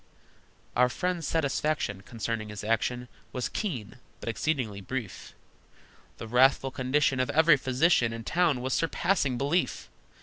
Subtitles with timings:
[0.75, 5.35] Our friend's satisfaction Concerning his action Was keen, but exceedingly brief.
[6.17, 9.91] The wrathful condition Of every physician In town was surpassing belief!